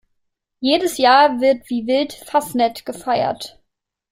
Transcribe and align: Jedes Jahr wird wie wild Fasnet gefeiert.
Jedes 0.61 0.97
Jahr 0.97 1.41
wird 1.41 1.69
wie 1.69 1.85
wild 1.85 2.11
Fasnet 2.11 2.87
gefeiert. 2.87 3.61